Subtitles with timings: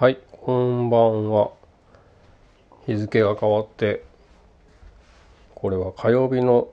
[0.00, 1.50] はい、こんばんは。
[2.86, 4.02] 日付が変わって、
[5.54, 6.68] これは火曜日の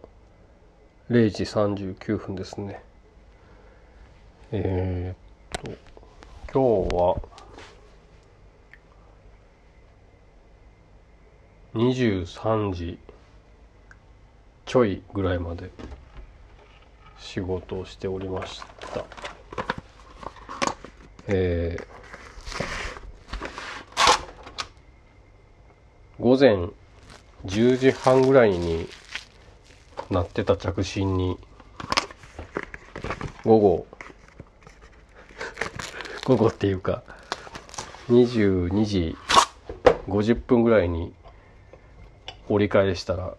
[1.09, 2.81] 0時39分ですね。
[4.53, 5.77] えー、っ
[6.53, 7.21] と、今日は、
[11.73, 12.97] 23時
[14.65, 15.69] ちょいぐらいまで
[17.19, 18.61] 仕事をしておりまし
[18.93, 19.03] た。
[21.27, 21.96] えー
[26.19, 26.69] 午前
[27.45, 28.89] 10時半ぐらいに
[30.09, 31.37] なってた着信に
[33.45, 33.85] 午後
[36.25, 37.03] 午後っていうか
[38.09, 39.15] 22時
[40.07, 41.13] 50分ぐらいに
[42.49, 43.35] 折り返したら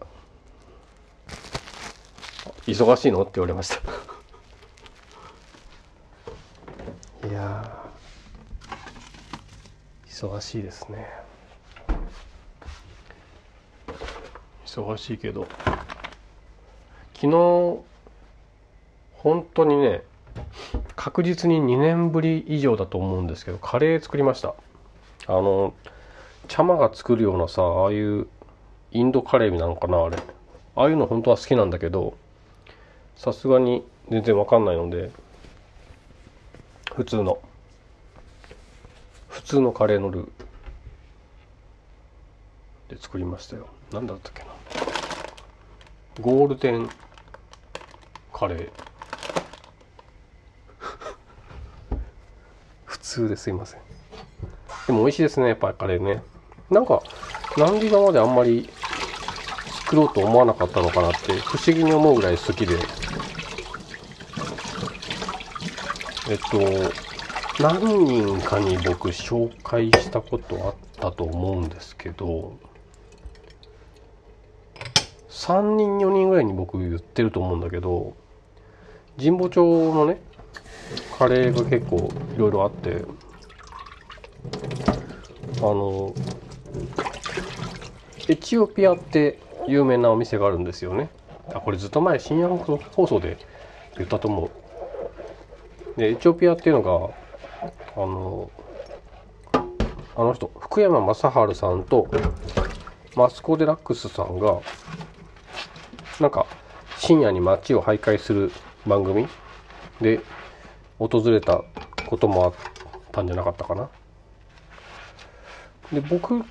[2.65, 3.75] 「忙しいの?」って言われました
[7.27, 11.27] いやー忙しいですね
[14.77, 15.47] 忙しいけど。
[17.15, 17.79] 昨日
[19.15, 20.03] 本当にね
[20.95, 24.55] 確実に2年ぶり以上だと思うんですけどカレー作りました。
[25.27, 25.73] あの
[26.47, 28.27] 茶間が作るようなさああいう
[28.91, 30.17] インドカレーなのかなあれ。
[30.75, 32.15] ああいうの本当は好きなんだけど
[33.17, 35.11] さすがに全然わかんないので
[36.95, 37.39] 普通の。
[39.27, 40.29] 普通のカレーのルー。
[42.89, 43.67] で作りましたよ。
[43.93, 44.47] 何だったっけな。
[46.19, 46.89] ゴールデン
[48.33, 48.69] カレー。
[52.85, 53.81] 普通ですいません。
[54.87, 56.23] でも美味しいですねやっぱりカレーね。
[56.71, 57.03] なんか
[57.57, 58.67] なんで今まであんまり
[59.71, 62.87] 作ろうと思わなかったのかなって不思議に思うぐらい好きで。
[66.27, 66.95] えっと
[67.59, 72.57] 何人かに僕紹介したことあったと思うんですけど
[75.39, 78.13] 3人4人ぐらいに僕言ってると思うんだけど
[79.17, 79.63] 神保町
[79.93, 80.21] のね
[81.17, 83.05] カレーが結構いろいろあって
[85.59, 86.13] あの
[88.27, 91.09] エチオピアって有名なお店があるんですよね。
[91.53, 93.37] あこれずっと前深夜放送で
[93.97, 94.51] 言ったと思
[95.97, 95.99] う。
[95.99, 97.13] でエチオピアっていうのが
[97.95, 98.51] あの
[99.53, 102.07] あの人福山雅治さんと
[103.15, 104.59] マスコ・デラックスさんが
[106.19, 106.45] なんか
[106.97, 108.51] 深夜に街を徘徊する
[108.85, 109.27] 番組
[110.01, 110.19] で
[110.97, 111.63] 訪れた
[112.07, 112.53] こともあっ
[113.11, 113.89] たんじゃなかったかな。
[115.93, 116.43] で僕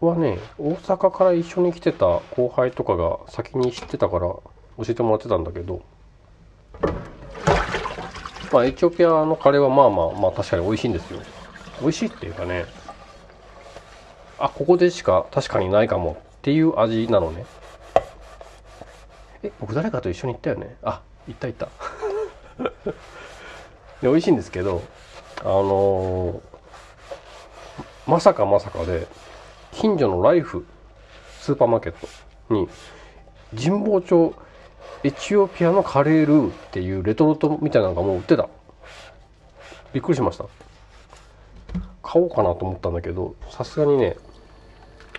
[0.00, 4.42] はね大阪から一緒に来てた後輩とかが先に知ってたから教
[4.88, 5.82] えてもらってたんだけど
[8.50, 11.20] まあエチオピアのカレーはまあまあまあ確かに美味しいんですよ
[11.80, 12.64] 美味しいっていうかね
[14.38, 17.44] あここでしか確かにないかもっていう味なのね
[19.42, 20.76] え僕誰かと一緒に行ったよね？
[20.82, 21.68] あ行った行った。
[24.02, 24.82] で美味しいんですけど
[25.40, 26.40] あのー
[28.06, 29.06] まさかまさかで
[29.72, 30.66] 近所のライフ
[31.38, 32.08] スーパーマーケット
[32.52, 32.68] に
[33.56, 34.34] 神保町
[35.04, 38.48] エチオピアのカレールーっていうレトルトみたいなのがもう売ってた。
[39.92, 40.44] びっくりしました。
[42.02, 44.16] 買おうかなと思ったんだけどさすがにね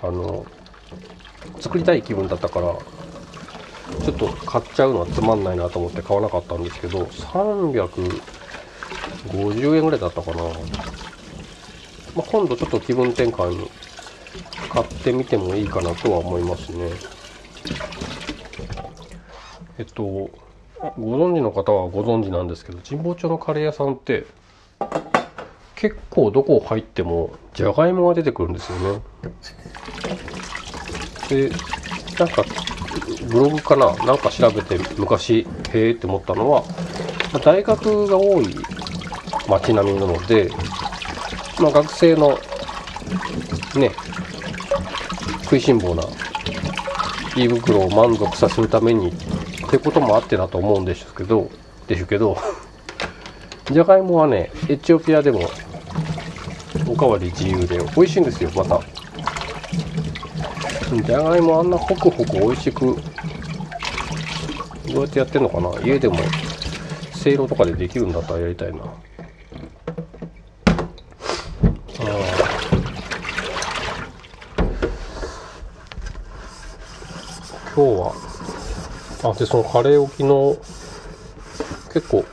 [0.01, 0.45] あの
[1.59, 2.75] 作りたい気分だったから
[4.03, 10.49] ちょっと買っちゃうのはつまんないなと思って買わなかったんですけど350円ぐらいだったかな、ま
[12.19, 13.69] あ、今度ちょっと気分転換に
[14.69, 16.89] 買ってみてもいいかなとは思いますね。
[19.77, 20.29] えっとご
[21.17, 24.25] 存知の方はご存知なんですけど神保町のカレー屋さんって
[25.75, 29.01] 結構どこ入ってもじゃがいもが出てくるんですよね。
[31.29, 31.51] で
[32.17, 32.47] なんか
[33.31, 33.95] ブログかな？
[34.05, 36.63] なんか調べて昔へえって思ったのは
[37.43, 38.65] 大学が多い
[39.47, 40.51] 街並みなので、
[41.59, 42.37] まあ、学生の
[43.75, 43.91] ね
[45.43, 46.03] 食いしん坊な
[47.35, 49.13] 胃袋を満足させるためにっ
[49.69, 51.49] てこともあってだと思うんですけど
[51.87, 52.37] ですけど
[53.71, 55.51] じゃがいもはねエチオピアでも
[56.87, 58.81] おかわり自由で美味しいんですよまた。
[60.91, 62.97] じゃがいもあんなホクホク美味しく
[64.87, 65.69] どうやってやってんのかな？
[65.85, 66.17] 家でも
[67.13, 68.83] せいろとかでできるんだったらやりたいな。
[68.83, 68.85] あ
[77.73, 78.13] 今日は
[79.23, 80.29] あでそのカレーを昨日
[81.93, 82.25] 結構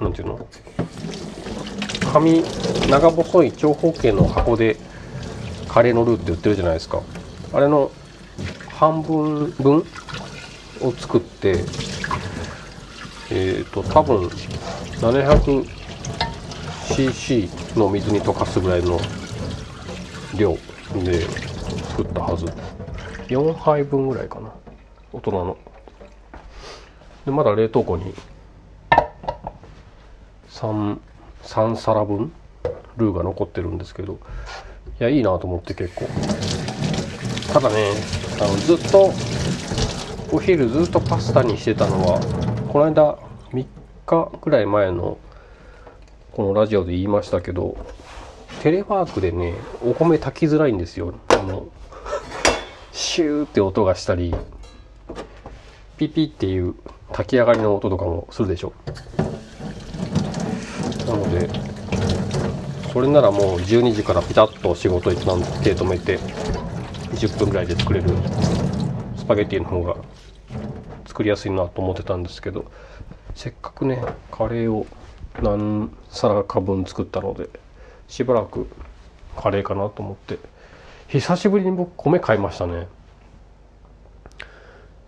[0.00, 0.46] なんていうの？
[2.12, 2.44] 紙
[2.90, 4.76] 長細い長方形の箱で
[5.68, 7.00] カレーのルーって売ってるじゃないですか。
[7.52, 7.92] あれの
[8.68, 9.86] 半分分
[10.80, 14.26] を作ってえっ、ー、と多分
[14.98, 18.98] 700cc の水に溶かすぐらいの
[20.36, 20.58] 量
[21.04, 21.20] で
[21.90, 22.46] 作ったはず。
[23.28, 24.52] 4杯分ぐらいかな。
[25.12, 25.56] 大人の。
[27.24, 28.12] でまだ冷凍庫に
[30.48, 30.98] 3,
[31.44, 32.32] 3皿分
[32.96, 34.18] ルーが残ってるんですけど
[34.98, 36.06] いやいいなと思って結構。
[37.52, 37.92] ただね
[38.40, 39.12] あのずっと
[40.32, 42.20] お昼ずっとパスタにしてたのは
[42.68, 43.18] この間
[43.52, 43.66] 3
[44.06, 45.18] 日ぐらい前の
[46.32, 47.76] このラジオで言いましたけど
[48.62, 49.54] テレワークでね
[49.84, 51.14] お米炊きづらいんですよ。
[51.28, 51.66] あの
[52.92, 54.34] シューって音がしたり
[55.96, 56.74] ピピっていう
[57.12, 58.72] 炊き上がりの音とかもするでしょ。
[61.06, 61.48] なので
[62.92, 66.18] それならもう12時からピタッと仕事一旦手止めて
[67.12, 68.08] 10分ぐらいで作れる
[69.16, 69.96] スパゲティの方が
[71.06, 72.64] 作りやすいなと思ってたんですけど
[73.36, 74.02] せっかくね
[74.32, 74.86] カレーを
[75.40, 77.48] 何皿か分作ったので
[78.08, 78.68] しばらく
[79.36, 80.38] カレーかなと思って
[81.06, 82.86] 久しぶりに僕米買いましたね。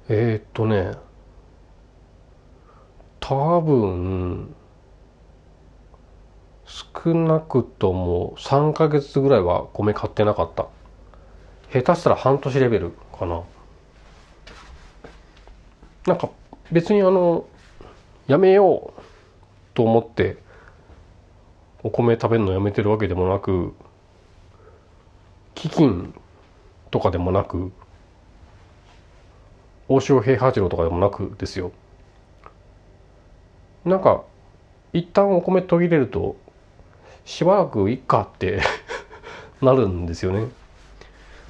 [0.08, 0.92] えー、っとね
[3.18, 4.54] 多分
[6.72, 10.68] 少なくとも3ヶ月ぐらいは米買ってなかった。
[11.70, 13.42] 下手したら半年レベルかな。
[16.06, 16.30] なんか
[16.70, 17.44] 別にあの
[18.26, 19.02] やめよう
[19.74, 20.38] と思って
[21.82, 23.74] お米食べるのやめてるわけでもなく
[25.54, 26.12] 飢饉
[26.90, 27.70] とかでもなく
[29.88, 31.70] 大塩平八郎とかでもなくですよ。
[33.84, 34.22] なんか
[34.94, 36.36] 一旦お米途切れると
[37.24, 38.60] しばらくいっかって
[39.62, 40.48] なるんですよね。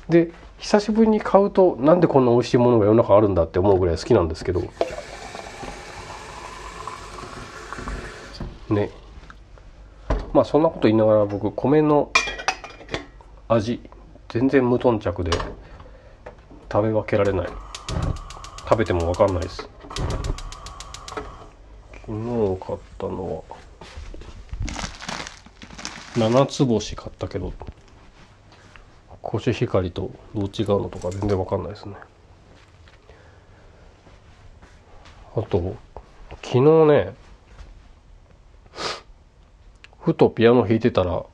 [0.09, 4.63] で久しぶりに買うとなんでこんな美味しいものが世の中あるんだって思うぐらい好きなんですけど。
[8.69, 8.91] ね。
[10.33, 12.11] まあそんなこと言いながら僕米の
[13.49, 13.81] 味
[14.29, 15.31] 全然無頓着で
[16.71, 17.49] 食べ分けられない。
[18.69, 19.69] 食べても分かんないです。
[22.07, 23.62] 昨日買ったのは
[26.17, 27.53] 七つ星買ったけど。
[29.23, 31.95] コシヒカリとどう違うのとか全然分かんないですね。
[35.35, 35.77] あと
[36.43, 37.15] 昨日ね
[40.01, 41.25] ふとピアノ弾いてたら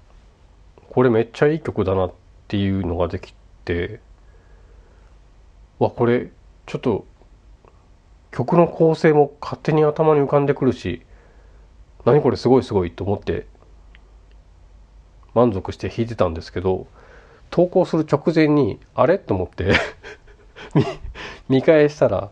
[0.90, 2.12] これめっちゃいい曲だなっ
[2.46, 3.34] ていうのができ
[3.64, 4.00] て
[5.78, 6.30] わこれ
[6.66, 7.06] ちょっと
[8.30, 11.02] 曲の構成も勝手に頭に浮かんでくるし
[12.04, 13.46] 何これすごいすごいと思って
[15.34, 16.86] 満足して弾いてたんですけど
[17.50, 19.18] 投稿する直前にあれ？
[19.18, 19.72] と思って
[21.48, 22.30] 見返したら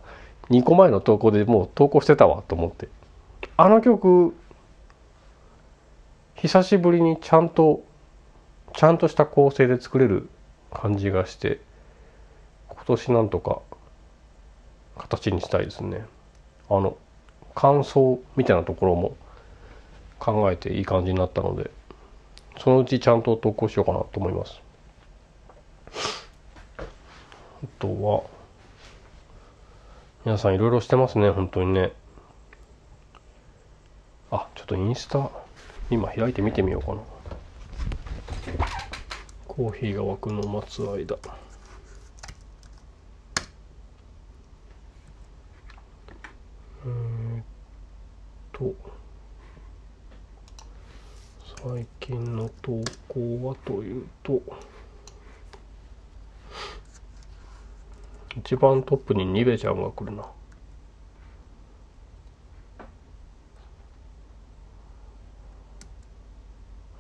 [0.51, 2.89] 2個前の投稿でもう投稿してたわと思って。
[3.57, 4.35] あの曲
[6.35, 7.83] 久しぶりにちゃんと
[8.75, 10.29] ちゃんとした構成で作れる
[10.71, 11.61] 感じがして
[12.69, 13.63] 今年なんとか
[14.99, 16.05] 形にしたいですね。
[16.69, 16.97] あの
[17.55, 19.17] 感想みたいなところも
[20.19, 21.71] 考えていい感じになったので。
[22.59, 24.61] そのうちちゃんと投稿しようかなと思います。
[26.79, 28.23] あとは
[30.25, 31.93] 皆さんいろいろしてますね本当にね。
[34.31, 35.31] あちょっとインスタ
[35.91, 37.01] 今開いて見てみようかな。
[39.47, 41.19] コーヒーが沸くのを待つ間。
[46.85, 47.45] えー、っ
[48.53, 48.75] と
[51.63, 54.41] 最近の投稿はというと
[58.37, 60.25] 一番トップにニベちゃんが来るな。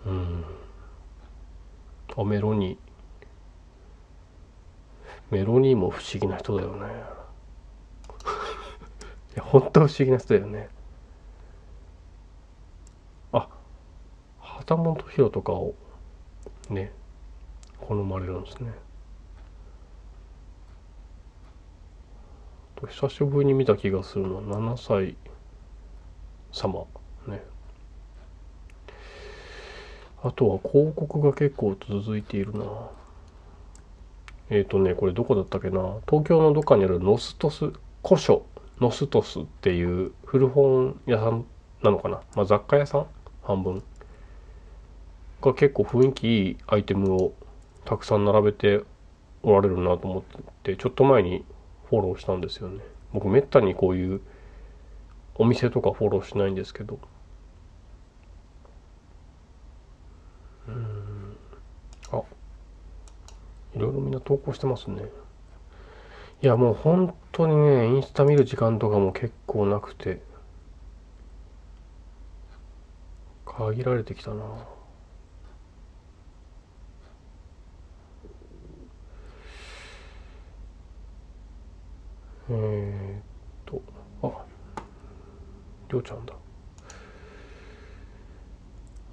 [0.06, 0.44] うん。
[2.16, 2.78] あメロニー。
[5.30, 6.86] メロニーも不思議な人だよね。
[9.34, 10.68] いや本当不思議な人だよね
[13.32, 13.48] あ
[14.66, 15.74] 旗本博とかを
[16.68, 16.90] ね
[17.80, 18.72] 好まれるんですね。
[22.88, 25.16] 久しぶりに見た気がするのは7歳
[26.52, 26.84] 様
[27.28, 27.42] ね。
[30.22, 32.64] あとは広告が結構続いているな。
[34.50, 35.80] えっ、ー、とねこれどこだったっけな。
[36.08, 37.72] 東京のどっかにあるノストス
[38.04, 38.44] 古書
[38.80, 41.46] ノストスっていう古本屋さん
[41.82, 43.06] なのかな、まあ、雑貨屋さん？
[43.42, 43.82] 半分。
[45.46, 47.32] が結構雰囲気いいアイテムを
[47.84, 48.82] たくさん並べて
[49.42, 51.44] おられるなと思ってちょっと前に
[51.88, 52.80] フォローしたんですよね。
[53.12, 54.20] 僕めったにこういう
[55.36, 56.98] お店とかフォローしないんですけど。
[60.66, 61.36] うん。
[62.10, 62.22] あ。
[63.74, 65.04] いろいろみんな投稿してますね。
[66.42, 70.20] いやもう本当にねインスタ見る時間とかも結構なくて。
[73.44, 74.44] 限られてきたな。
[82.58, 83.22] えー、っ
[83.66, 83.82] と
[84.22, 84.44] あ
[85.90, 86.32] りょうちゃんだ。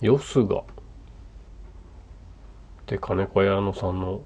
[0.02, 0.64] よすが。
[2.88, 4.22] で金子屋野さんの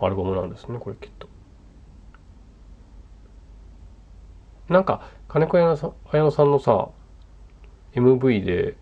[0.00, 1.28] アルバムなんですねこれきっと。
[4.68, 5.76] なんか金子綾乃
[6.32, 6.88] さんのさ
[7.94, 8.76] MV で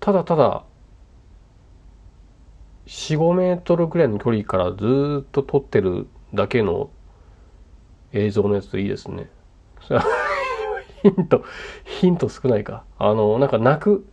[0.00, 0.64] ただただ
[2.86, 6.90] 45メートルぐらいの距離からずっと撮ってるだけの
[8.14, 9.28] 映像のやついいですね。
[11.02, 11.44] ヒント、
[11.84, 12.84] ヒント少ないか。
[12.98, 14.06] あの、なんか泣く、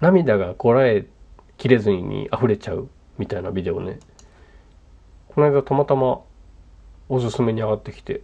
[0.00, 1.06] 涙がこらえ
[1.56, 4.00] きれずに溢れちゃうみたいなビデオね。
[5.28, 6.20] この間たまたま
[7.08, 8.22] おすすめに上がってきて、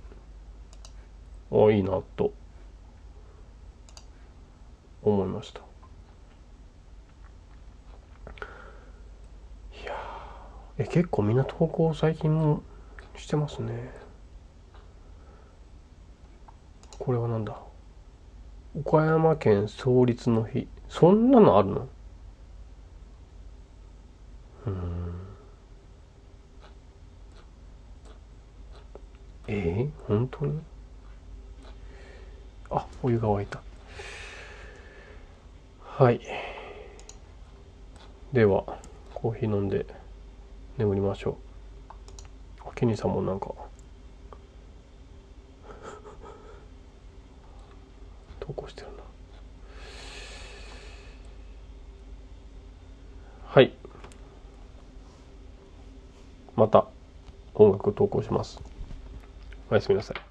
[1.53, 2.33] あいいなと
[5.03, 5.61] 思いました。
[9.83, 9.95] いや
[10.79, 12.63] え、結構みんな投稿最近も
[13.17, 14.08] してますね。
[17.09, 17.59] これはなんだ？
[18.79, 20.69] 岡山県創立の日。
[20.91, 21.89] そんなのあるの？
[24.67, 24.75] うん。
[29.47, 30.61] えー、本当に？
[32.71, 33.63] あお湯が沸いた。
[35.83, 36.21] はい。
[38.35, 38.79] では
[39.15, 39.87] コーヒー飲んで
[40.77, 41.39] 眠りましょ
[42.67, 42.75] う。
[42.75, 43.55] ケニーさんもなんか
[48.49, 48.93] 投稿してるな。
[53.45, 53.73] はい。
[56.57, 56.87] また
[57.55, 58.59] 音楽投稿します。
[59.71, 60.28] おやすみなさい。